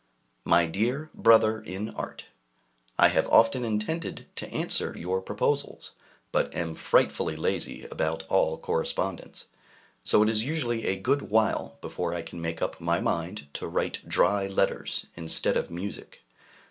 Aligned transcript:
MY 0.45 0.65
DEAR 0.65 1.11
BROTHER 1.13 1.61
IN 1.61 1.89
ART, 1.91 2.25
I 2.97 3.09
have 3.09 3.27
often 3.27 3.63
intended 3.63 4.25
to 4.37 4.49
answer 4.49 4.95
your 4.97 5.21
proposals, 5.21 5.91
but 6.31 6.51
am 6.55 6.73
frightfully 6.73 7.35
lazy 7.35 7.85
about 7.85 8.25
all 8.27 8.57
correspondence; 8.57 9.45
so 10.03 10.23
it 10.23 10.29
is 10.29 10.43
usually 10.43 10.87
a 10.87 10.95
good 10.99 11.29
while 11.29 11.77
before 11.81 12.15
I 12.15 12.23
can 12.23 12.41
make 12.41 12.63
up 12.63 12.81
my 12.81 12.99
mind 12.99 13.45
to 13.53 13.67
write 13.67 13.99
dry 14.07 14.47
letters 14.47 15.05
instead 15.15 15.55
of 15.55 15.69
music. 15.69 16.21